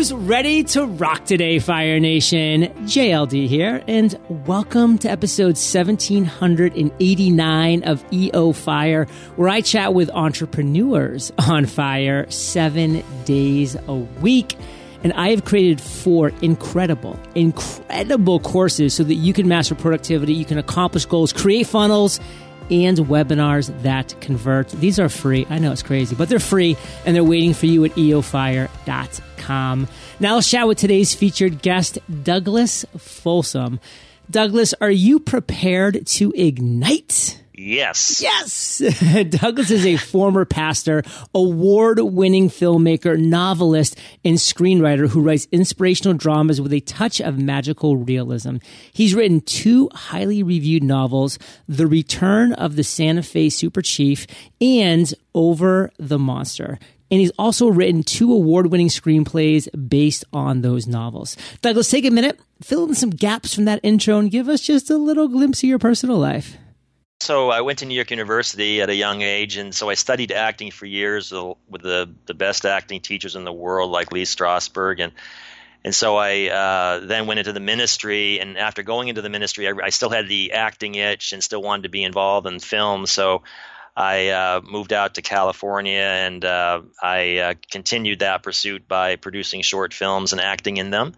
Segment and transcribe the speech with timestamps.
[0.00, 2.68] Who's ready to rock today, Fire Nation?
[2.86, 9.04] JLD here, and welcome to episode 1789 of EO Fire,
[9.36, 14.56] where I chat with entrepreneurs on fire seven days a week.
[15.04, 20.46] And I have created four incredible, incredible courses so that you can master productivity, you
[20.46, 22.20] can accomplish goals, create funnels,
[22.70, 24.68] and webinars that convert.
[24.70, 25.46] These are free.
[25.50, 29.88] I know it's crazy, but they're free and they're waiting for you at eofire.com.
[30.20, 33.80] Now let's chat with today's featured guest, Douglas Folsom.
[34.30, 37.39] Douglas, are you prepared to ignite?
[37.62, 38.22] Yes.
[38.22, 38.78] Yes.
[39.28, 41.02] Douglas is a former pastor,
[41.34, 47.98] award winning filmmaker, novelist, and screenwriter who writes inspirational dramas with a touch of magical
[47.98, 48.56] realism.
[48.94, 51.38] He's written two highly reviewed novels,
[51.68, 54.26] The Return of the Santa Fe Super Chief
[54.58, 56.78] and Over the Monster.
[57.10, 61.36] And he's also written two award winning screenplays based on those novels.
[61.60, 64.88] Douglas, take a minute, fill in some gaps from that intro, and give us just
[64.88, 66.56] a little glimpse of your personal life.
[67.20, 70.32] So I went to New York University at a young age, and so I studied
[70.32, 75.00] acting for years with the the best acting teachers in the world, like Lee Strasberg,
[75.00, 75.12] and
[75.84, 78.40] and so I uh, then went into the ministry.
[78.40, 81.62] And after going into the ministry, I, I, still had the acting itch and still
[81.62, 83.06] wanted to be involved in film.
[83.06, 83.42] So
[83.94, 89.60] I uh, moved out to California, and uh, I uh, continued that pursuit by producing
[89.60, 91.14] short films and acting in them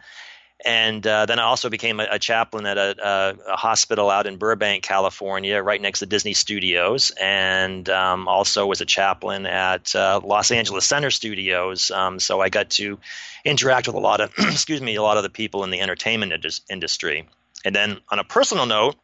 [0.65, 4.27] and uh, then I also became a, a chaplain at a, a, a, hospital out
[4.27, 9.95] in Burbank, California, right next to Disney Studios, and um, also was a chaplain at
[9.95, 11.91] uh, Los Angeles Center Studios.
[11.91, 12.99] Um, so I got to
[13.45, 16.33] interact with a lot of, excuse me, a lot of the people in the entertainment
[16.71, 17.29] industry.
[17.65, 18.97] And then on a personal note,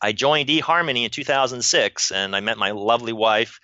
[0.00, 3.60] I joined eHarmony in 2006, and I met my lovely wife.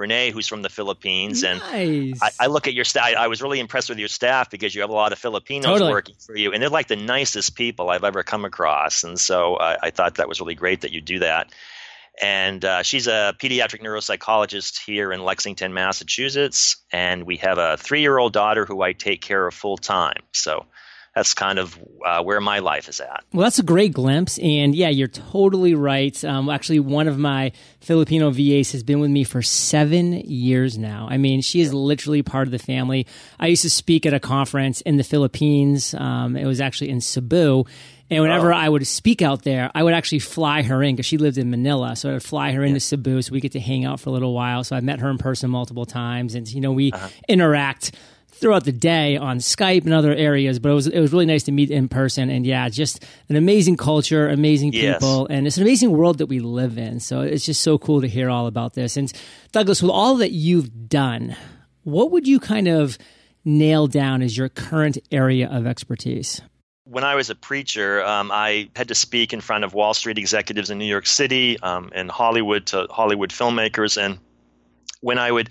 [0.00, 1.42] Renee, who's from the Philippines.
[1.42, 1.62] Nice.
[1.62, 3.14] And I, I, look at your staff.
[3.16, 5.92] I was really impressed with your staff because you have a lot of Filipinos totally.
[5.92, 9.04] working for you, and they're like the nicest people I've ever come across.
[9.04, 11.52] And so I, I thought that was really great that you do that.
[12.20, 16.76] And uh, she's a pediatric neuropsychologist here in Lexington, Massachusetts.
[16.92, 20.22] And we have a three year old daughter who I take care of full time.
[20.32, 20.66] So
[21.14, 23.24] that's kind of uh, where my life is at.
[23.32, 26.24] Well, that's a great glimpse, and yeah, you're totally right.
[26.24, 31.08] Um, actually, one of my Filipino VAs has been with me for seven years now.
[31.10, 33.06] I mean, she is literally part of the family.
[33.40, 35.94] I used to speak at a conference in the Philippines.
[35.94, 37.64] Um, it was actually in Cebu.
[38.10, 38.56] And whenever oh.
[38.56, 41.48] I would speak out there, I would actually fly her in because she lived in
[41.50, 41.94] Manila.
[41.94, 42.68] So I would fly her yeah.
[42.68, 44.64] into Cebu so we get to hang out for a little while.
[44.64, 46.34] So I met her in person multiple times.
[46.34, 47.08] And, you know, we uh-huh.
[47.28, 47.92] interact
[48.40, 51.44] throughout the day on Skype and other areas, but it was it was really nice
[51.44, 52.30] to meet in person.
[52.30, 55.36] And yeah, just an amazing culture, amazing people, yes.
[55.36, 57.00] and it's an amazing world that we live in.
[57.00, 58.96] So it's just so cool to hear all about this.
[58.96, 59.12] And
[59.52, 61.36] Douglas, with all that you've done,
[61.82, 62.98] what would you kind of
[63.44, 66.40] nail down as your current area of expertise?
[66.90, 70.18] when I was a preacher, um, I had to speak in front of Wall Street
[70.18, 73.96] executives in New York City um, and Hollywood to Hollywood filmmakers.
[73.96, 74.18] And
[75.00, 75.50] when I would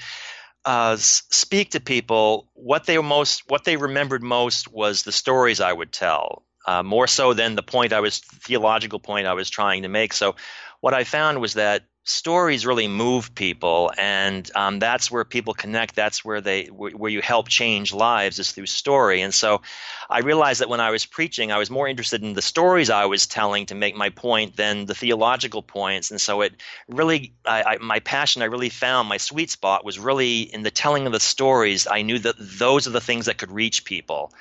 [0.66, 5.74] uh, speak to people, what they most what they remembered most was the stories I
[5.74, 9.84] would tell, uh, more so than the point I was theological point I was trying
[9.84, 10.14] to make.
[10.14, 10.36] So,
[10.81, 15.96] what I found was that stories really move people, and um, that's where people connect.
[15.96, 19.22] That's where they where you help change lives is through story.
[19.22, 19.62] And so,
[20.09, 23.06] I realized that when I was preaching, I was more interested in the stories I
[23.06, 26.09] was telling to make my point than the theological points.
[26.09, 26.56] And so, it
[26.88, 30.72] really I, I, my passion I really found my sweet spot was really in the
[30.72, 31.88] telling of the stories.
[31.88, 34.34] I knew that those are the things that could reach people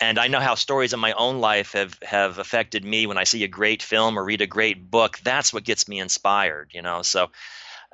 [0.00, 3.06] and I know how stories in my own life have have affected me.
[3.06, 6.00] When I see a great film or read a great book, that's what gets me
[6.00, 6.70] inspired.
[6.72, 7.30] You know, so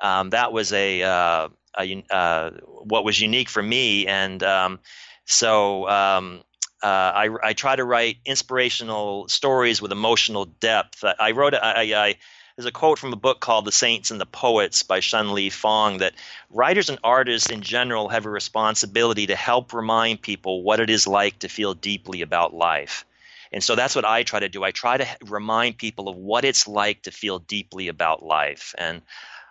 [0.01, 4.79] um, that was a, uh, a uh, what was unique for me, and um,
[5.25, 5.87] so.
[5.89, 6.43] Um,
[6.81, 11.01] uh, I, I, try to write inspirational stories with emotional depth.
[11.05, 12.15] I, I wrote I, I
[12.55, 15.49] there's a quote from a book called The Saints and the Poets by Shun Li
[15.49, 16.13] Fong that
[16.51, 21.07] writers and artists in general have a responsibility to help remind people what it is
[21.07, 23.05] like to feel deeply about life.
[23.51, 24.63] And so that's what I try to do.
[24.63, 28.75] I try to remind people of what it's like to feel deeply about life.
[28.77, 29.01] And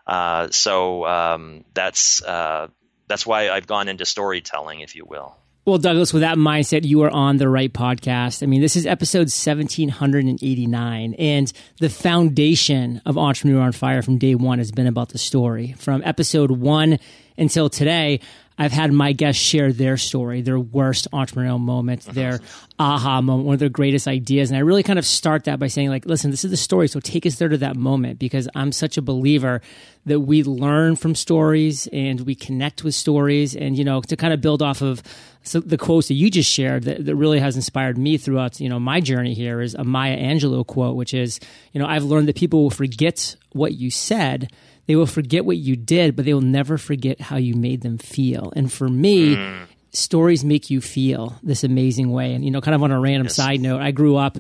[0.06, 2.68] uh, so um, that's uh,
[3.08, 5.36] that's why I've gone into storytelling, if you will.
[5.64, 8.42] Well, Douglas, with that mindset, you are on the right podcast.
[8.42, 14.34] I mean, this is episode 1789, and the foundation of Entrepreneur on Fire from day
[14.34, 15.76] one has been about the story.
[15.78, 16.98] From episode one
[17.38, 18.18] until today,
[18.58, 22.12] I've had my guests share their story, their worst entrepreneurial moment, uh-huh.
[22.12, 22.40] their
[22.78, 24.50] aha moment, one of their greatest ideas.
[24.50, 26.88] And I really kind of start that by saying, like, listen, this is the story.
[26.88, 29.62] So take us there to that moment because I'm such a believer
[30.04, 33.54] that we learn from stories and we connect with stories.
[33.54, 35.02] And, you know, to kind of build off of
[35.44, 38.68] so the quotes that you just shared that, that really has inspired me throughout, you
[38.68, 41.40] know, my journey here is a Maya Angelou quote, which is,
[41.72, 44.52] you know, I've learned that people will forget what you said
[44.86, 47.98] they will forget what you did, but they will never forget how you made them
[47.98, 48.52] feel.
[48.56, 49.66] And for me, mm.
[49.92, 52.34] stories make you feel this amazing way.
[52.34, 53.36] And, you know, kind of on a random yes.
[53.36, 54.38] side note, I grew up,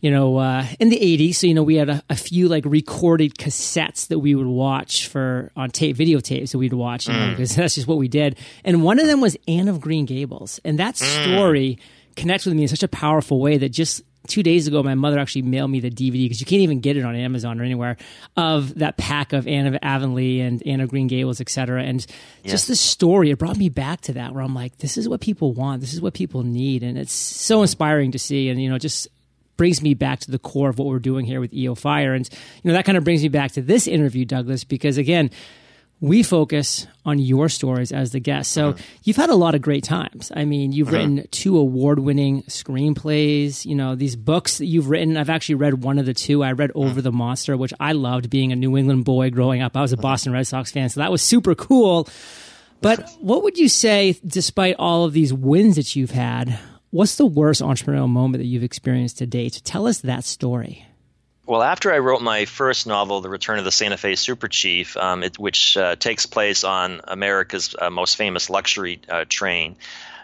[0.00, 1.36] you know, uh, in the 80s.
[1.36, 5.06] So, you know, we had a, a, few like recorded cassettes that we would watch
[5.08, 7.18] for on tape, videotapes that we'd watch, you mm.
[7.18, 8.36] know, because that's just what we did.
[8.64, 10.60] And one of them was Anne of Green Gables.
[10.64, 11.22] And that mm.
[11.22, 11.78] story
[12.16, 15.18] connects with me in such a powerful way that just two days ago, my mother
[15.18, 17.96] actually mailed me the DVD because you can't even get it on Amazon or anywhere
[18.36, 21.82] of that pack of Anne of Avonlea and Anne of Green Gables, etc.
[21.82, 22.04] And
[22.42, 22.50] yeah.
[22.50, 25.20] just the story, it brought me back to that where I'm like, this is what
[25.20, 28.48] people want, this is what people need, and it's so inspiring to see.
[28.48, 29.08] And you know, just
[29.56, 32.28] brings me back to the core of what we're doing here with EO Fire, and
[32.62, 35.30] you know that kind of brings me back to this interview, Douglas, because again
[36.04, 38.52] we focus on your stories as the guest.
[38.52, 38.82] So uh-huh.
[39.04, 40.30] you've had a lot of great times.
[40.36, 40.96] I mean, you've uh-huh.
[40.96, 43.64] written two award-winning screenplays.
[43.64, 45.16] You know, these books that you've written.
[45.16, 46.44] I've actually read one of the two.
[46.44, 46.84] I read uh-huh.
[46.84, 48.28] Over the Monster, which I loved.
[48.28, 50.02] Being a New England boy growing up, I was a uh-huh.
[50.02, 52.06] Boston Red Sox fan, so that was super cool.
[52.82, 56.58] But what would you say, despite all of these wins that you've had,
[56.90, 59.62] what's the worst entrepreneurial moment that you've experienced to date?
[59.64, 60.86] Tell us that story.
[61.46, 64.96] Well, after I wrote my first novel, The Return of the Santa Fe Super Chief,
[64.96, 69.76] um, it, which uh, takes place on America's uh, most famous luxury uh, train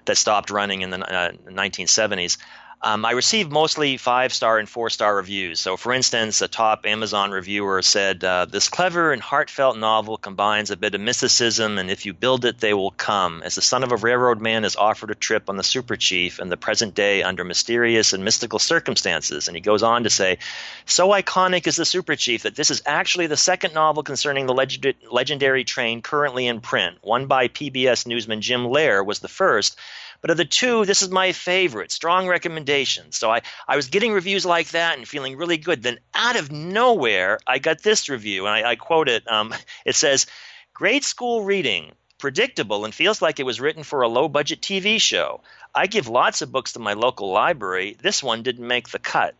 [0.06, 4.88] that stopped running in the 1970s, uh, um, I received mostly five star and four
[4.88, 5.60] star reviews.
[5.60, 10.70] So, for instance, a top Amazon reviewer said, uh, This clever and heartfelt novel combines
[10.70, 13.42] a bit of mysticism, and if you build it, they will come.
[13.44, 16.40] As the son of a railroad man is offered a trip on the Super Chief
[16.40, 19.46] in the present day under mysterious and mystical circumstances.
[19.46, 20.38] And he goes on to say,
[20.86, 24.54] So iconic is the Super Chief that this is actually the second novel concerning the
[24.54, 26.96] legend- legendary train currently in print.
[27.02, 29.78] One by PBS newsman Jim Lehrer was the first
[30.20, 31.90] but of the two, this is my favorite.
[31.90, 33.12] Strong recommendation.
[33.12, 35.82] So I, I was getting reviews like that and feeling really good.
[35.82, 39.30] Then out of nowhere, I got this review, and I, I quote it.
[39.30, 40.26] Um, it says,
[40.74, 45.00] Grade school reading, predictable, and feels like it was written for a low budget TV
[45.00, 45.40] show.
[45.74, 47.96] I give lots of books to my local library.
[48.00, 49.34] This one didn't make the cut.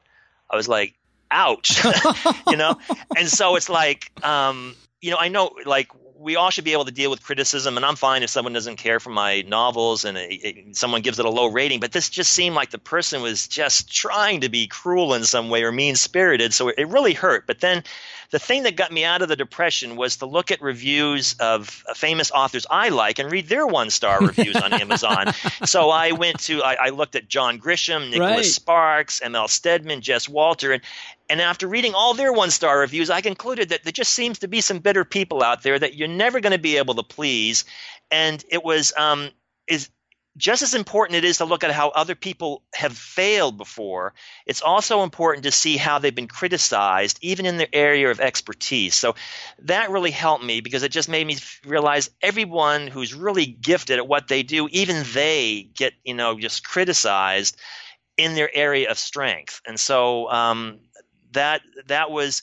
[0.49, 0.95] I was like,
[1.31, 1.85] ouch,
[2.49, 2.79] you know?
[3.17, 5.89] And so it's like, um, you know, I know like
[6.21, 8.77] we all should be able to deal with criticism, and I'm fine if someone doesn't
[8.77, 11.81] care for my novels and it, it, someone gives it a low rating.
[11.81, 15.49] But this just seemed like the person was just trying to be cruel in some
[15.49, 17.47] way or mean spirited, so it, it really hurt.
[17.47, 17.85] But then
[18.31, 21.69] the thing that got me out of the depression was to look at reviews of
[21.95, 25.33] famous authors I like and read their one star reviews on Amazon.
[25.65, 28.45] So I went to I, I looked at John Grisham, Nicholas right.
[28.45, 29.49] Sparks, M.L.
[29.49, 30.83] Stedman, Jess Walter, and
[31.31, 34.49] and after reading all their one star reviews, I concluded that there just seems to
[34.49, 37.65] be some bitter people out there that you're never going to be able to please.
[38.11, 39.31] And it was um,
[39.69, 39.89] is
[40.37, 44.15] just as important it is to look at how other people have failed before,
[44.47, 48.95] it's also important to see how they've been criticized, even in their area of expertise.
[48.95, 49.15] So
[49.61, 54.09] that really helped me because it just made me realize everyone who's really gifted at
[54.09, 57.57] what they do, even they get, you know, just criticized
[58.17, 59.61] in their area of strength.
[59.67, 60.79] And so um,
[61.33, 62.43] that that was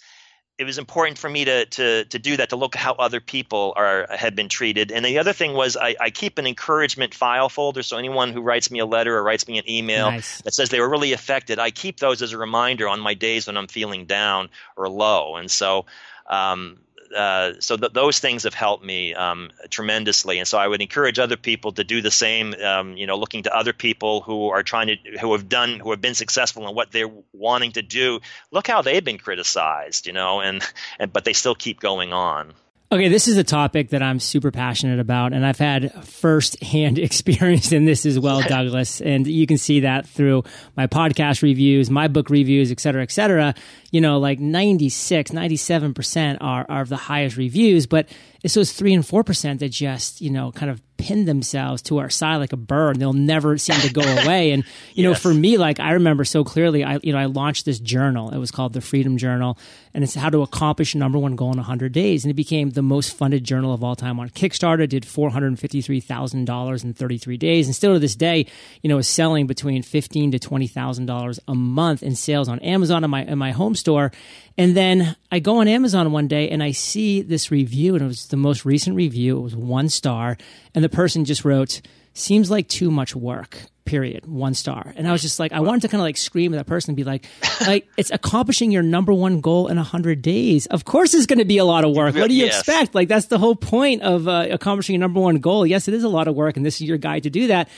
[0.57, 3.19] it was important for me to to to do that to look at how other
[3.19, 4.92] people are have been treated.
[4.92, 7.84] And the other thing was I, I keep an encouragement file folder.
[7.84, 10.41] So anyone who writes me a letter or writes me an email nice.
[10.41, 13.48] that says they were really affected, I keep those as a reminder on my days
[13.48, 15.36] when I'm feeling down or low.
[15.36, 15.86] And so
[16.27, 16.79] um,
[17.15, 21.19] uh, so th- those things have helped me um, tremendously, and so I would encourage
[21.19, 22.53] other people to do the same.
[22.55, 25.91] Um, you know, looking to other people who are trying to, who have done, who
[25.91, 28.19] have been successful in what they're wanting to do.
[28.51, 30.63] Look how they've been criticized, you know, and,
[30.99, 32.53] and but they still keep going on.
[32.89, 37.74] Okay, this is a topic that I'm super passionate about, and I've had firsthand experience
[37.74, 39.01] in this as well, Douglas.
[39.01, 40.46] And you can see that through
[40.77, 43.56] my podcast reviews, my book reviews, et cetera, et cetera.
[43.91, 48.08] You know, like 96, 97% are, are the highest reviews, but
[48.41, 52.00] it's those three and four percent that just you know kind of pin themselves to
[52.00, 52.96] our side like a bird.
[52.96, 54.51] And they'll never seem to go away.
[54.51, 54.63] And
[54.94, 55.06] you yes.
[55.06, 58.30] know, for me, like I remember so clearly, I you know I launched this journal.
[58.32, 59.58] It was called the Freedom Journal,
[59.94, 62.24] and it's how to accomplish number one goal in 100 days.
[62.24, 64.88] And it became the most funded journal of all time on Kickstarter.
[64.88, 68.46] Did four hundred fifty three thousand dollars in 33 days, and still to this day,
[68.82, 72.60] you know, is selling between fifteen to twenty thousand dollars a month in sales on
[72.60, 74.12] Amazon and my in my home store.
[74.60, 78.08] And then I go on Amazon one day and I see this review, and it
[78.08, 79.38] was the most recent review.
[79.38, 80.38] It was one star.
[80.74, 81.82] And the the person just wrote,
[82.13, 84.25] "Seems like too much work." Period.
[84.25, 84.94] One star.
[84.98, 86.89] And I was just like, I wanted to kind of like scream at that person
[86.91, 87.25] and be like,
[87.65, 90.65] like it's accomplishing your number one goal in a hundred days.
[90.65, 92.13] Of course, it's going to be a lot of work.
[92.15, 92.60] What do you yes.
[92.60, 92.96] expect?
[92.96, 95.65] Like that's the whole point of uh, accomplishing your number one goal.
[95.65, 97.70] Yes, it is a lot of work, and this is your guide to do that.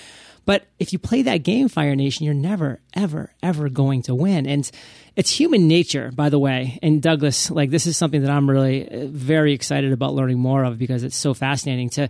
[0.45, 4.47] But if you play that game, Fire Nation, you're never, ever, ever going to win.
[4.47, 4.67] And
[5.15, 6.79] it's human nature, by the way.
[6.81, 10.63] And Douglas, like this is something that I'm really uh, very excited about learning more
[10.63, 12.09] of because it's so fascinating to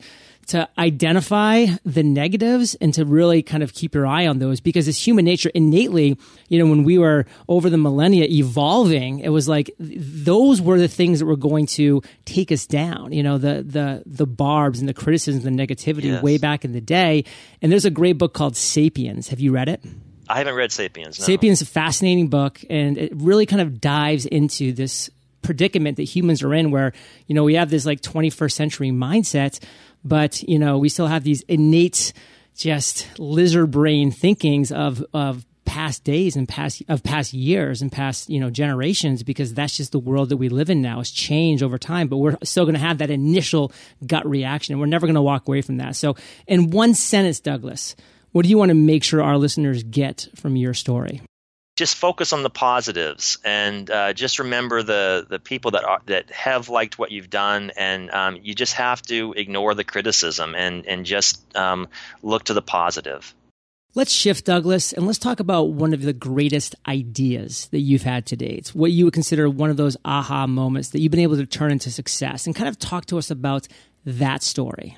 [0.50, 4.88] to identify the negatives and to really kind of keep your eye on those because
[4.88, 9.48] it's human nature innately you know when we were over the millennia evolving it was
[9.48, 13.64] like those were the things that were going to take us down you know the
[13.64, 16.24] the the barbs and the criticisms and the negativity yes.
[16.24, 17.24] way back in the day
[17.62, 19.84] and there's a great book called sapiens have you read it
[20.32, 21.20] I haven't read Sapiens.
[21.20, 21.26] No.
[21.26, 25.10] Sapiens is a fascinating book, and it really kind of dives into this
[25.42, 26.94] predicament that humans are in, where
[27.28, 29.64] you know we have this like 21st century mindset
[30.04, 32.14] but you know we still have these innate
[32.56, 38.28] just lizard brain thinkings of of past days and past of past years and past
[38.30, 41.00] you know generations because that's just the world that we live in now.
[41.00, 43.72] It's changed over time but we're still going to have that initial
[44.06, 45.96] gut reaction and we're never going to walk away from that.
[45.96, 46.16] So
[46.48, 47.96] in one sentence douglas
[48.32, 51.22] what do you want to make sure our listeners get from your story
[51.80, 56.30] just focus on the positives and uh, just remember the the people that are, that
[56.30, 60.86] have liked what you've done and um, you just have to ignore the criticism and
[60.86, 61.88] and just um,
[62.22, 63.34] look to the positive
[63.96, 68.28] Let's shift, Douglas, and let's talk about one of the greatest ideas that you've had
[68.28, 68.68] to date.
[68.76, 71.72] What you would consider one of those aha moments that you've been able to turn
[71.72, 73.68] into success, and kind of talk to us about
[74.06, 74.96] that story.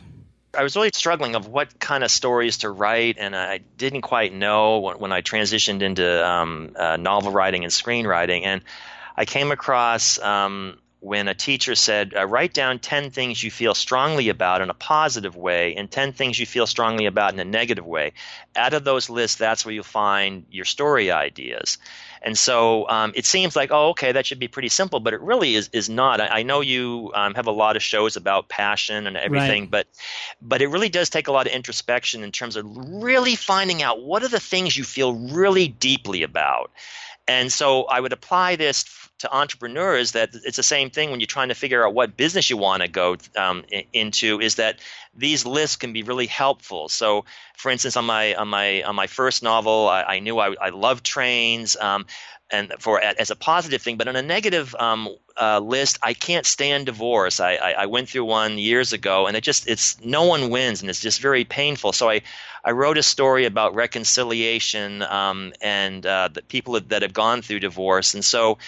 [0.53, 4.33] I was really struggling of what kind of stories to write, and I didn't quite
[4.33, 8.43] know when, when I transitioned into um, uh, novel writing and screenwriting.
[8.45, 8.61] And
[9.15, 13.73] I came across um, when a teacher said, uh, write down 10 things you feel
[13.73, 17.43] strongly about in a positive way and 10 things you feel strongly about in a
[17.43, 18.13] negative way.
[18.55, 21.79] Out of those lists, that's where you'll find your story ideas.
[22.21, 25.21] And so um, it seems like, oh, okay, that should be pretty simple, but it
[25.21, 26.21] really is, is not.
[26.21, 29.71] I, I know you um, have a lot of shows about passion and everything, right.
[29.71, 29.87] but
[30.39, 34.03] but it really does take a lot of introspection in terms of really finding out
[34.03, 36.69] what are the things you feel really deeply about.
[37.27, 38.83] And so I would apply this
[39.21, 42.49] to entrepreneurs that it's the same thing when you're trying to figure out what business
[42.49, 43.63] you want to go um,
[43.93, 44.79] into is that
[45.15, 46.89] these lists can be really helpful.
[46.89, 47.25] So
[47.61, 50.69] for instance on my on my on my first novel i, I knew i, I
[50.69, 52.07] loved trains um,
[52.49, 55.09] and for as a positive thing but on a negative um,
[55.39, 57.39] uh, list i can't stand divorce.
[57.39, 60.81] I, I, I went through one years ago and it just it's no one wins
[60.81, 61.93] and it's just very painful.
[61.93, 62.21] So i
[62.63, 67.59] I wrote a story about reconciliation um, and uh, the people that have gone through
[67.61, 68.59] divorce, and so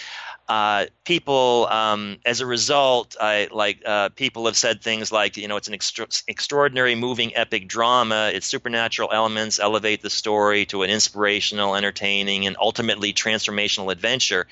[0.48, 5.48] uh, people, um, as a result, I like uh, people have said things like, you
[5.48, 8.30] know, it's an extra- extraordinary, moving, epic drama.
[8.34, 14.46] Its supernatural elements elevate the story to an inspirational, entertaining, and ultimately transformational adventure.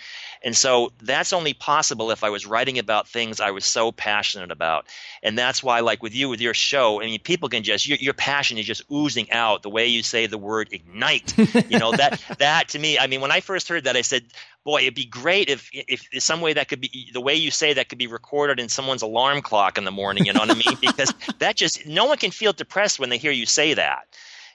[0.44, 4.50] And so that's only possible if I was writing about things I was so passionate
[4.50, 4.86] about.
[5.22, 7.98] And that's why, like with you, with your show, I mean, people can just your,
[7.98, 9.62] your passion is just oozing out.
[9.62, 11.36] The way you say the word ignite,
[11.70, 12.98] you know that that to me.
[12.98, 14.24] I mean, when I first heard that, I said,
[14.64, 17.74] boy, it'd be great if if some way that could be the way you say
[17.74, 20.26] that could be recorded in someone's alarm clock in the morning.
[20.26, 20.76] You know what I mean?
[20.80, 24.08] Because that just no one can feel depressed when they hear you say that.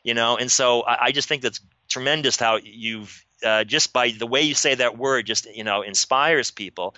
[0.04, 4.10] You know, and so I, I just think that's tremendous how you've uh, just by
[4.12, 6.96] the way you say that word just you know inspires people.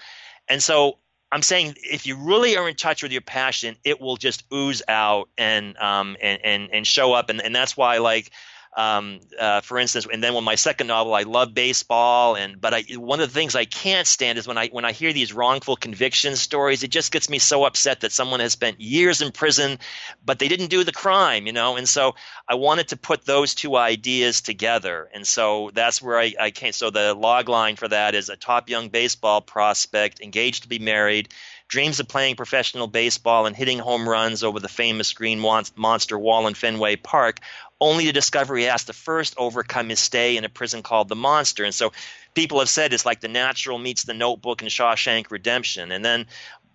[0.48, 0.98] And so
[1.32, 4.82] I'm saying if you really are in touch with your passion, it will just ooze
[4.88, 8.32] out and um, and, and and show up, and and that's why like
[8.78, 12.74] um, uh, for instance, and then with my second novel, I love baseball, and but
[12.74, 15.34] I, one of the things I can't stand is when I when I hear these
[15.34, 16.84] wrongful conviction stories.
[16.84, 19.80] It just gets me so upset that someone has spent years in prison,
[20.24, 21.78] but they didn't do the crime, you know.
[21.78, 22.16] And so
[22.48, 26.72] I wanted to put those two ideas together, and so that's where I, I came.
[26.72, 30.80] So the log line for that is a top young baseball prospect engaged to be
[30.80, 31.30] married
[31.70, 36.48] dreams of playing professional baseball and hitting home runs over the famous green monster wall
[36.48, 37.40] in Fenway Park,
[37.82, 41.16] only to discover he has to first overcome his stay in a prison called the
[41.16, 41.64] Monster.
[41.64, 41.92] And so
[42.34, 45.92] people have said it's like the natural meets the notebook in Shawshank Redemption.
[45.92, 46.26] And then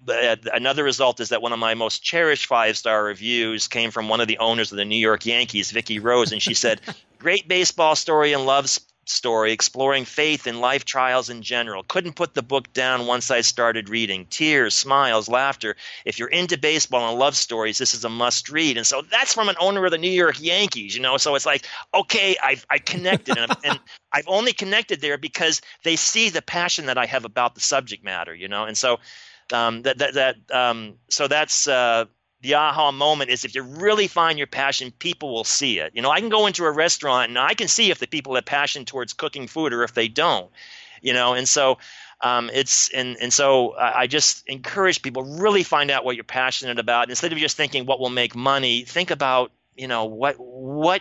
[0.07, 4.21] another result is that one of my most cherished five star reviews came from one
[4.21, 6.81] of the owners of the New York Yankees, Vicki Rose, and she said,
[7.19, 8.69] "Great baseball story and love
[9.07, 11.83] story exploring faith and life trials in general.
[11.83, 14.27] Couldn't put the book down once I started reading.
[14.27, 15.77] Tears, smiles, laughter.
[16.05, 18.77] If you're into baseball and love stories, this is a must read.
[18.77, 21.17] And so that's from an owner of the New York Yankees, you know.
[21.17, 23.81] So it's like, okay, I've I connected, and, and
[24.13, 28.05] I've only connected there because they see the passion that I have about the subject
[28.05, 28.65] matter, you know.
[28.65, 28.99] And so
[29.53, 31.69] um, that that that um, so that's.
[31.69, 32.07] Uh,
[32.45, 35.93] the aha moment is if you really find your passion, people will see it.
[35.95, 38.35] You know, I can go into a restaurant and I can see if the people
[38.35, 40.51] have passion towards cooking food or if they don't.
[41.01, 41.79] You know, and so
[42.21, 46.79] um, it's and and so I just encourage people really find out what you're passionate
[46.79, 48.83] about instead of just thinking what will make money.
[48.83, 51.01] Think about you know what what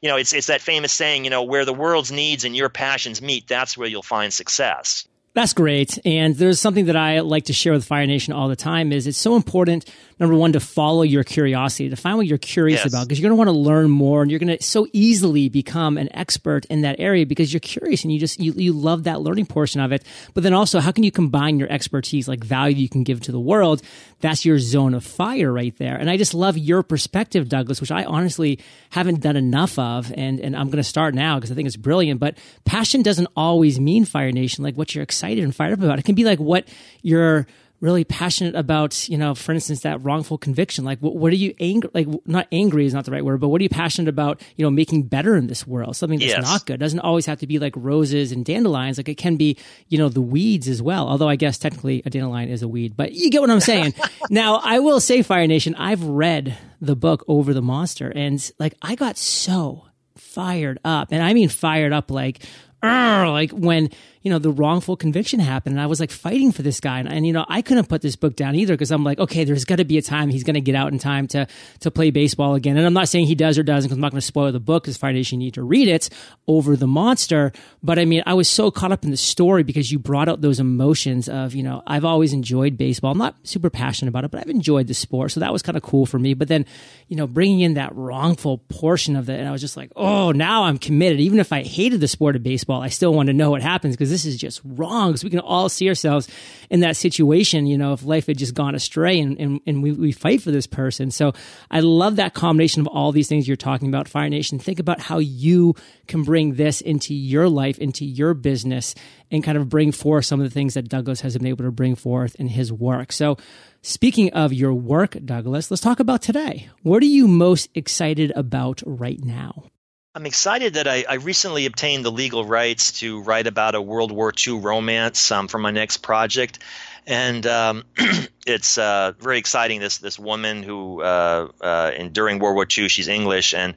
[0.00, 2.68] you know it's it's that famous saying you know where the world's needs and your
[2.68, 5.98] passions meet that's where you'll find success that's great.
[6.04, 9.06] And there's something that I like to share with Fire Nation all the time is
[9.06, 9.86] it's so important
[10.22, 12.92] number one, to follow your curiosity, to find what you're curious yes.
[12.92, 15.48] about, because you're going to want to learn more and you're going to so easily
[15.48, 19.02] become an expert in that area because you're curious and you just, you, you love
[19.02, 20.04] that learning portion of it.
[20.32, 23.32] But then also, how can you combine your expertise, like value you can give to
[23.32, 23.82] the world?
[24.20, 25.96] That's your zone of fire right there.
[25.96, 28.60] And I just love your perspective, Douglas, which I honestly
[28.90, 30.12] haven't done enough of.
[30.16, 32.20] And, and I'm going to start now because I think it's brilliant.
[32.20, 35.98] But passion doesn't always mean Fire Nation, like what you're excited and fired up about.
[35.98, 36.66] It can be like what
[37.02, 37.46] you're,
[37.82, 40.84] really passionate about, you know, for instance, that wrongful conviction.
[40.84, 41.90] Like, what, what are you angry?
[41.92, 44.40] Like, not angry is not the right word, but what are you passionate about?
[44.56, 45.96] You know, making better in this world.
[45.96, 46.44] Something that's yes.
[46.44, 48.98] not good it doesn't always have to be like roses and dandelions.
[48.98, 51.08] Like, it can be, you know, the weeds as well.
[51.08, 53.94] Although I guess technically a dandelion is a weed, but you get what I'm saying.
[54.30, 58.74] now, I will say, Fire Nation, I've read the book Over the Monster, and like,
[58.80, 59.86] I got so
[60.16, 62.44] fired up, and I mean fired up, like,
[62.80, 63.90] like when
[64.22, 65.74] you know, the wrongful conviction happened.
[65.74, 67.00] And I was like fighting for this guy.
[67.00, 69.44] And, and you know, I couldn't put this book down either because I'm like, okay,
[69.44, 71.46] there's got to be a time he's going to get out in time to,
[71.80, 72.76] to play baseball again.
[72.76, 74.60] And I'm not saying he does or doesn't because I'm not going to spoil the
[74.60, 76.08] book because Fire Nation need to read it
[76.46, 77.52] over the monster.
[77.82, 80.40] But I mean, I was so caught up in the story because you brought out
[80.40, 83.12] those emotions of, you know, I've always enjoyed baseball.
[83.12, 85.32] I'm not super passionate about it, but I've enjoyed the sport.
[85.32, 86.34] So that was kind of cool for me.
[86.34, 86.64] But then,
[87.08, 90.30] you know, bringing in that wrongful portion of it, and I was just like, oh,
[90.30, 91.18] now I'm committed.
[91.18, 93.96] Even if I hated the sport of baseball, I still want to know what happens
[93.96, 96.28] because this is just wrong because we can all see ourselves
[96.70, 99.92] in that situation, you know, if life had just gone astray and, and, and we,
[99.92, 101.10] we fight for this person.
[101.10, 101.32] So
[101.70, 104.58] I love that combination of all these things you're talking about, Fire Nation.
[104.58, 105.74] Think about how you
[106.06, 108.94] can bring this into your life, into your business,
[109.30, 111.72] and kind of bring forth some of the things that Douglas has been able to
[111.72, 113.12] bring forth in his work.
[113.12, 113.38] So,
[113.80, 116.68] speaking of your work, Douglas, let's talk about today.
[116.82, 119.71] What are you most excited about right now?
[120.14, 124.12] I'm excited that I, I, recently obtained the legal rights to write about a World
[124.12, 126.58] War II romance um, for my next project,
[127.06, 127.84] and um,
[128.46, 129.80] it's uh, very exciting.
[129.80, 133.74] This this woman who, uh, uh, in, during World War II, she's English, and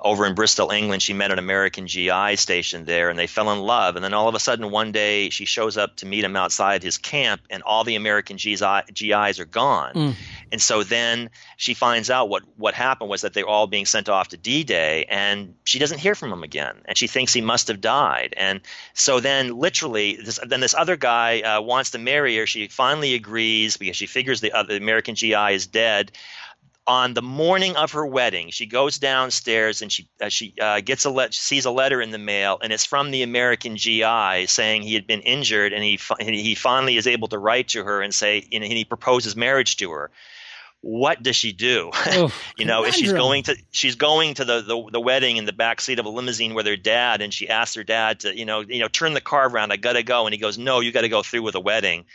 [0.00, 3.58] over in Bristol, England, she met an American GI stationed there, and they fell in
[3.58, 3.96] love.
[3.96, 6.84] And then all of a sudden, one day, she shows up to meet him outside
[6.84, 8.62] his camp, and all the American GIs
[9.40, 9.94] are gone.
[9.94, 10.14] Mm.
[10.52, 14.08] And so then she finds out what what happened was that they're all being sent
[14.08, 17.68] off to D-Day, and she doesn't hear from him again, and she thinks he must
[17.68, 18.34] have died.
[18.36, 18.60] And
[18.94, 22.46] so then, literally, this, then this other guy uh, wants to marry her.
[22.46, 26.12] She finally agrees because she figures the, uh, the American GI is dead
[26.88, 31.04] on the morning of her wedding, she goes downstairs and she uh, she uh, gets
[31.04, 34.82] a le- sees a letter in the mail, and it's from the American GI saying
[34.82, 38.14] he had been injured, and he he finally is able to write to her and
[38.14, 40.10] say, and he proposes marriage to her.
[40.80, 41.90] What does she do?
[41.92, 45.44] Oh, you know, if she's going to she's going to the, the the wedding in
[45.44, 48.34] the back seat of a limousine with her dad, and she asks her dad to
[48.34, 50.80] you know you know turn the car around, I gotta go, and he goes, no,
[50.80, 52.06] you got to go through with the wedding.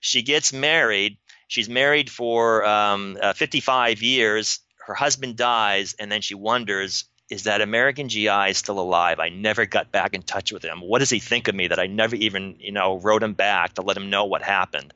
[0.00, 1.16] She gets married
[1.48, 4.60] She's married for um, uh, 55 years.
[4.86, 9.18] Her husband dies, and then she wonders, is that American GI still alive?
[9.18, 10.80] I never got back in touch with him.
[10.80, 13.74] What does he think of me that I never even, you know, wrote him back
[13.74, 14.94] to let him know what happened?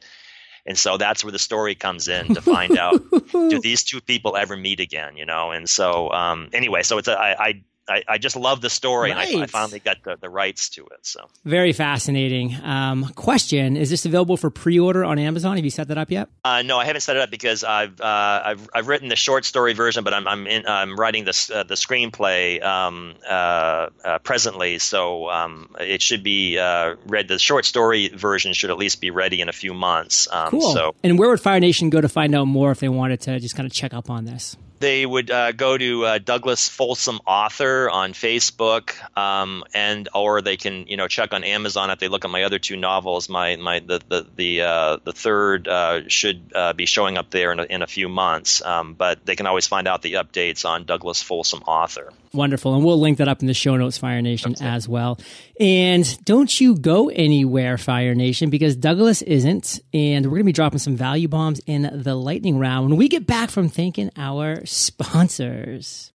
[0.64, 4.36] And so that's where the story comes in to find out do these two people
[4.36, 5.50] ever meet again, you know?
[5.50, 9.10] And so um, anyway, so it's a, I, I I, I just love the story,
[9.10, 9.28] right.
[9.28, 10.98] and I, I, finally got the, the rights to it.
[11.02, 12.54] So very fascinating.
[12.62, 15.56] Um, question: Is this available for pre-order on Amazon?
[15.56, 16.28] Have you set that up yet?
[16.44, 19.44] Uh, no, I haven't set it up because I've uh, I've, I've written the short
[19.44, 24.18] story version, but I'm I'm, in, I'm writing the uh, the screenplay um, uh, uh,
[24.20, 27.26] presently, so um, it should be uh, read.
[27.26, 30.28] The short story version should at least be ready in a few months.
[30.30, 30.72] Um, cool.
[30.72, 33.40] So, and where would Fire Nation go to find out more if they wanted to
[33.40, 34.56] just kind of check up on this?
[34.82, 40.56] They would uh, go to uh, Douglas Folsom Author on Facebook, um, and or they
[40.56, 43.28] can you know check on Amazon if they look at my other two novels.
[43.28, 47.52] My my the the the, uh, the third uh, should uh, be showing up there
[47.52, 50.68] in a, in a few months, um, but they can always find out the updates
[50.68, 52.12] on Douglas Folsom Author.
[52.34, 52.74] Wonderful.
[52.74, 55.18] And we'll link that up in the show notes, Fire Nation, as well.
[55.60, 59.80] And don't you go anywhere, Fire Nation, because Douglas isn't.
[59.92, 63.08] And we're going to be dropping some value bombs in the lightning round when we
[63.08, 66.11] get back from thanking our sponsors.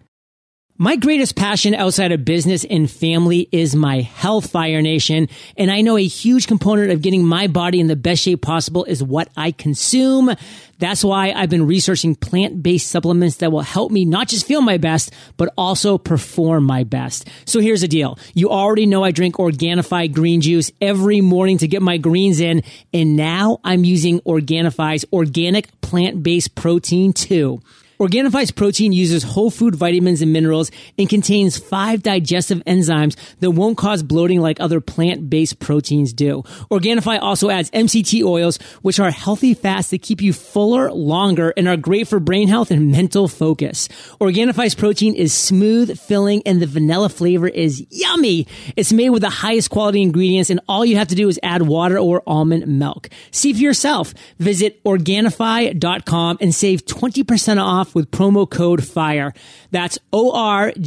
[0.79, 5.31] My greatest passion outside of business and family is my health, Fire Nation.
[5.57, 8.85] And I know a huge component of getting my body in the best shape possible
[8.85, 10.35] is what I consume.
[10.79, 14.77] That's why I've been researching plant-based supplements that will help me not just feel my
[14.77, 17.27] best, but also perform my best.
[17.47, 18.19] So here's the deal.
[18.35, 22.63] You already know I drink Organifi green juice every morning to get my greens in.
[22.93, 27.63] And now I'm using Organifi's organic plant-based protein too.
[27.99, 33.79] Organifi's protein uses whole food vitamins and minerals and contains five digestive enzymes that won't
[33.79, 36.43] cause bloating like other plant-based proteins do.
[36.71, 41.69] Organifi also adds MCT oils, which are healthy fats that keep you fuller longer and
[41.69, 43.89] are great for brain health and mental focus.
[44.21, 48.47] Organifi's protein is smooth, filling, and the vanilla flavor is yummy.
[48.77, 51.63] It's made with the highest quality ingredients and all you have to do is add
[51.63, 53.09] water or almond milk.
[53.31, 54.13] See for yourself.
[54.39, 59.33] Visit Organifi.com and save 20% off off with promo code FIRE.
[59.71, 60.79] That's O-R-G-A-N-I-F-I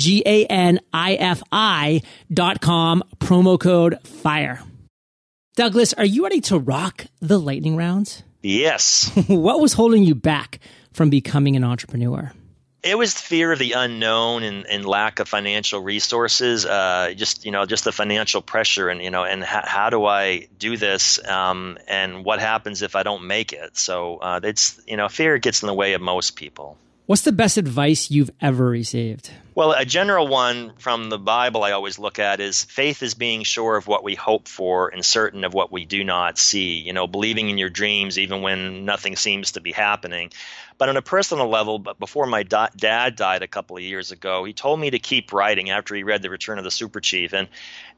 [2.33, 4.61] dot com, promo code FIRE.
[5.55, 8.23] Douglas, are you ready to rock the lightning rounds?
[8.41, 9.11] Yes.
[9.27, 10.59] what was holding you back
[10.93, 12.31] from becoming an entrepreneur?
[12.81, 16.65] It was fear of the unknown and, and lack of financial resources.
[16.65, 20.05] Uh, just you know, just the financial pressure, and you know, and ha- how do
[20.05, 21.19] I do this?
[21.27, 23.75] Um, and what happens if I don't make it?
[23.75, 26.77] So uh, it's you know, fear gets in the way of most people.
[27.09, 29.31] What's the best advice you've ever received?
[29.55, 33.41] Well, a general one from the Bible I always look at is faith is being
[33.41, 36.77] sure of what we hope for and certain of what we do not see.
[36.77, 40.29] You know, believing in your dreams even when nothing seems to be happening.
[40.77, 44.11] But on a personal level, but before my da- dad died a couple of years
[44.11, 46.99] ago, he told me to keep writing after he read The Return of the Super
[46.99, 47.47] Chief, and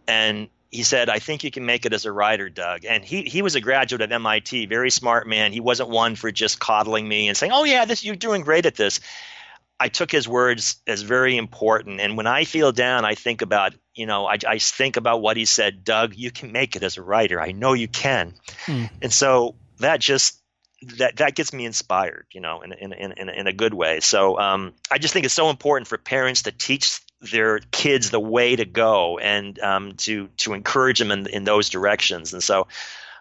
[0.07, 2.85] and he said, I think you can make it as a writer, Doug.
[2.85, 5.51] And he, he was a graduate of MIT, very smart man.
[5.51, 8.65] He wasn't one for just coddling me and saying, Oh, yeah, this, you're doing great
[8.65, 9.01] at this.
[9.77, 11.99] I took his words as very important.
[11.99, 15.35] And when I feel down, I think about, you know, I, I think about what
[15.35, 17.41] he said, Doug, you can make it as a writer.
[17.41, 18.35] I know you can.
[18.65, 18.85] Hmm.
[19.01, 20.39] And so that just,
[20.97, 23.99] that, that gets me inspired, you know, in, in, in, in a good way.
[23.99, 28.19] So um, I just think it's so important for parents to teach their kids the
[28.19, 32.33] way to go and um, to to encourage them in, in those directions.
[32.33, 32.67] And so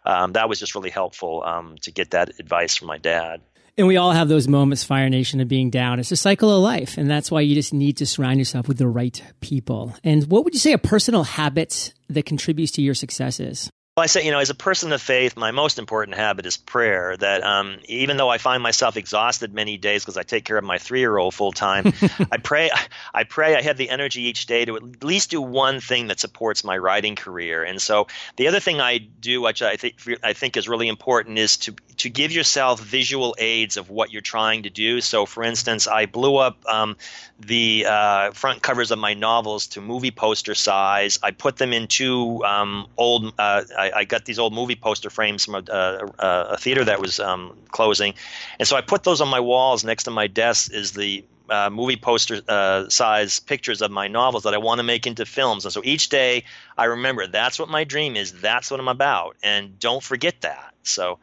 [0.05, 3.41] um, that was just really helpful um, to get that advice from my dad.
[3.77, 6.01] And we all have those moments, Fire Nation, of being down.
[6.01, 6.99] It's a cycle of life.
[6.99, 9.95] And that's why you just need to surround yourself with the right people.
[10.05, 13.71] And what would you say a personal habit that contributes to your successes?
[14.01, 16.57] Well, I say, you know, as a person of faith, my most important habit is
[16.57, 17.19] prayer.
[17.19, 20.65] That um, even though I find myself exhausted many days because I take care of
[20.65, 21.93] my three-year-old full time,
[22.33, 22.71] I pray.
[23.13, 26.19] I pray I have the energy each day to at least do one thing that
[26.19, 27.63] supports my writing career.
[27.63, 31.37] And so, the other thing I do, which I think I think is really important,
[31.37, 35.03] is to to give yourself visual aids of what you're trying to do.
[35.03, 36.97] So, for instance, I blew up um,
[37.39, 41.19] the uh, front covers of my novels to movie poster size.
[41.23, 43.35] I put them into um, old.
[43.39, 47.03] Uh, I, I, got these old movie poster frames from a, a, a theater that
[47.03, 48.15] was um, closing,
[48.59, 50.73] and so I put those on my walls next to my desk.
[50.73, 54.85] Is the uh, movie poster uh, size pictures of my novels that I want to
[54.85, 55.67] make into films.
[55.67, 56.45] And so each day
[56.79, 58.33] I remember that's what my dream is.
[58.41, 59.37] That's what I'm about.
[59.43, 60.73] And don't forget that.
[60.85, 61.19] So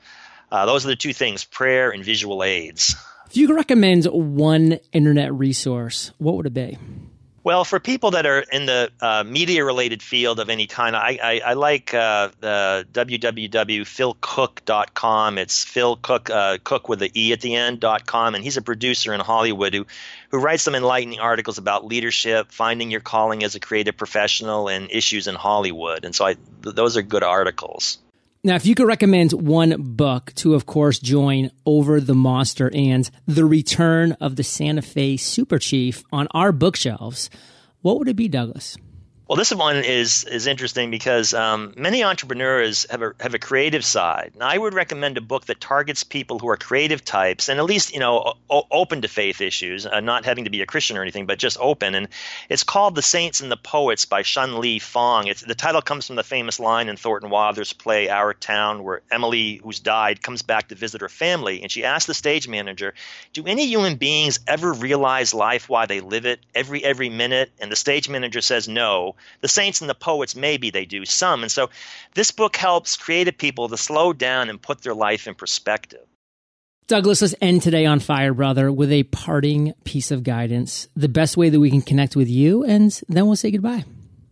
[0.52, 2.96] uh, those are the two things prayer and visual aids.
[3.30, 6.78] If you could recommend one internet resource, what would it be?
[7.44, 11.18] Well, for people that are in the uh, media related field of any kind, I,
[11.24, 15.38] I, I like uh, the www.philcooke.com.
[15.38, 18.36] It's Phil Cooke, uh, Cooke with the E at the end, dot com.
[18.36, 19.86] And he's a producer in Hollywood who,
[20.30, 24.92] who writes some enlightening articles about leadership, finding your calling as a creative professional, and
[24.92, 26.04] issues in Hollywood.
[26.04, 28.00] And so I, th- those are good articles.
[28.44, 33.10] Now, if you could recommend one book to, of course, join Over the Monster and
[33.26, 37.30] The Return of the Santa Fe Super Chief on our bookshelves,
[37.82, 38.78] what would it be, Douglas?
[39.28, 43.84] Well, this one is is interesting because um, many entrepreneurs have a have a creative
[43.84, 44.32] side.
[44.36, 47.66] And I would recommend a book that targets people who are creative types and at
[47.66, 50.96] least you know o- open to faith issues, uh, not having to be a Christian
[50.96, 51.94] or anything, but just open.
[51.94, 52.08] And
[52.48, 55.28] it's called The Saints and the Poets by Shun Li Fong.
[55.28, 59.02] It's, the title comes from the famous line in Thornton Wilder's play Our Town, where
[59.12, 62.94] Emily, who's died, comes back to visit her family, and she asks the stage manager,
[63.34, 67.70] "Do any human beings ever realize life while they live it every every minute?" And
[67.70, 71.44] the stage manager says, "No." The saints and the poets, maybe they do some.
[71.44, 71.70] And so
[72.14, 76.06] this book helps creative people to slow down and put their life in perspective.
[76.88, 81.36] Douglas, let's end today on Fire Brother with a parting piece of guidance, the best
[81.36, 83.84] way that we can connect with you, and then we'll say goodbye.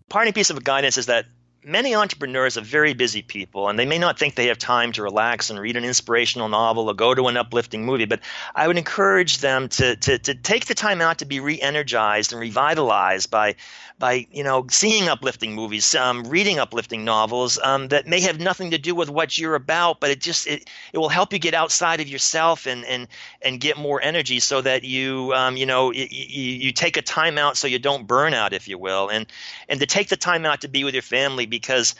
[0.10, 1.26] Parting piece of guidance is that
[1.66, 5.02] many entrepreneurs are very busy people and they may not think they have time to
[5.02, 8.20] relax and read an inspirational novel or go to an uplifting movie but
[8.54, 12.40] i would encourage them to, to, to take the time out to be re-energized and
[12.40, 13.56] revitalized by
[13.98, 18.72] by you know seeing uplifting movies, um, reading uplifting novels um, that may have nothing
[18.72, 21.54] to do with what you're about, but it just it, it will help you get
[21.54, 23.08] outside of yourself and and
[23.42, 27.38] and get more energy, so that you um, you know you, you take a time
[27.38, 29.28] out so you don't burn out, if you will, and
[29.70, 31.96] and to take the time out to be with your family because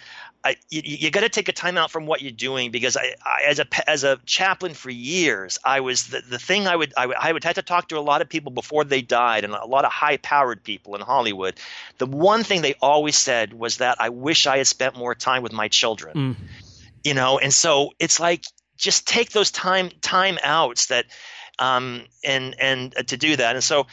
[0.46, 3.16] I, you, you got to take a time out from what you're doing because I,
[3.26, 6.94] I, as a as a chaplain for years, I was the, the thing I would,
[6.96, 9.44] I would I would have to talk to a lot of people before they died,
[9.44, 11.56] and a lot of high powered people in Hollywood.
[11.98, 15.42] The one thing they always said was that I wish I had spent more time
[15.42, 16.16] with my children.
[16.16, 16.36] Mm.
[17.04, 18.46] You know, and so it's like
[18.78, 21.06] just take those time time outs that
[21.60, 23.56] um, and and uh, to do that.
[23.56, 23.88] And so,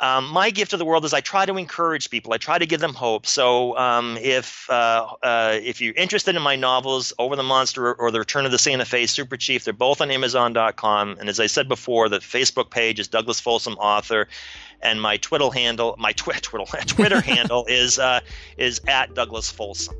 [0.00, 2.32] um, my gift to the world is I try to encourage people.
[2.32, 3.26] I try to give them hope.
[3.26, 8.10] So, um, if uh, uh, if you're interested in my novels, Over the Monster or
[8.10, 11.16] The Return of the Santa Fe Super Chief, they're both on Amazon.com.
[11.18, 14.28] And as I said before, the Facebook page is Douglas Folsom Author,
[14.80, 18.20] and my Twitter handle, my twi- Twitter, Twitter handle is uh,
[18.56, 19.96] is at Douglas Folsom.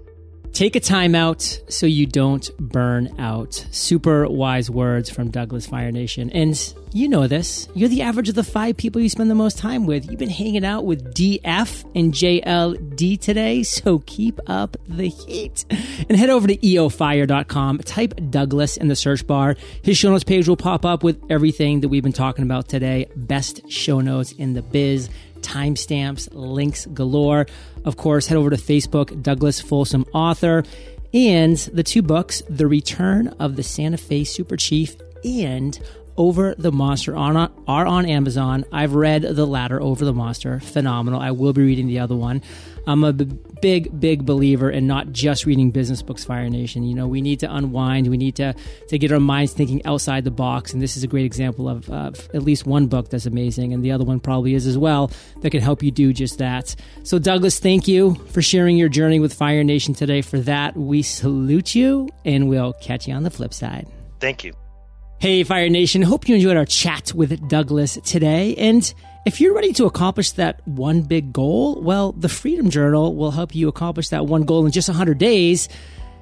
[0.53, 3.55] Take a time out so you don't burn out.
[3.71, 6.31] Super wise words from Douglas Fire Nation.
[6.31, 7.69] And you know this.
[7.75, 10.11] You're the average of the five people you spend the most time with.
[10.11, 15.65] You've been hanging out with DF and JLD today, so keep up the heat.
[16.09, 19.57] And head over to eofire.com, type Douglas in the search bar.
[19.83, 23.07] His show notes page will pop up with everything that we've been talking about today.
[23.15, 25.11] Best show notes in the biz
[25.43, 27.47] timestamps, links galore.
[27.85, 30.65] Of course, head over to Facebook, Douglas Folsom Author,
[31.15, 35.79] and the two books, The Return of the Santa Fe Super Chief and
[36.19, 38.65] over the Monster on, are on Amazon.
[38.73, 40.61] I've read the latter, Over the Monster.
[40.61, 41.21] Phenomenal.
[41.21, 42.43] I will be reading the other one.
[42.87, 46.83] I'm a big, big believer in not just reading business books, Fire Nation.
[46.83, 48.09] You know, we need to unwind.
[48.09, 48.55] We need to,
[48.89, 50.73] to get our minds thinking outside the box.
[50.73, 53.73] And this is a great example of, of at least one book that's amazing.
[53.73, 56.75] And the other one probably is as well that can help you do just that.
[57.05, 60.23] So, Douglas, thank you for sharing your journey with Fire Nation today.
[60.23, 63.87] For that, we salute you and we'll catch you on the flip side.
[64.19, 64.53] Thank you.
[65.21, 66.01] Hey, Fire Nation.
[66.03, 68.55] Hope you enjoyed our chat with Douglas today.
[68.55, 68.95] And
[69.27, 73.53] if you're ready to accomplish that one big goal, well, the Freedom Journal will help
[73.53, 75.69] you accomplish that one goal in just 100 days.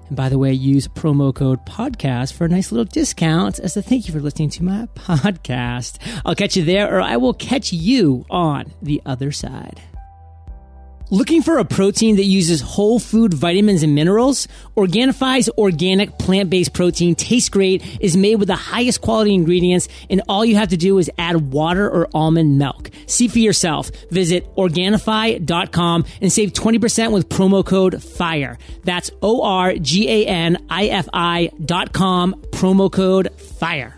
[0.09, 3.83] And by the way, use promo code podcast for a nice little discount as a
[3.83, 5.99] thank you for listening to my podcast.
[6.25, 9.79] I'll catch you there or I will catch you on the other side.
[11.09, 14.49] Looking for a protein that uses whole food vitamins and minerals?
[14.77, 20.45] Organifi's organic plant-based protein tastes great, is made with the highest quality ingredients, and all
[20.45, 22.91] you have to do is add water or almond milk.
[23.07, 23.93] See for yourself.
[24.11, 28.59] Visit Organifi.com and save 20% with promo code FIRE.
[28.83, 29.81] That's O-R-G-A-N-I-F-I
[31.65, 33.95] dot com, promo code FIRE.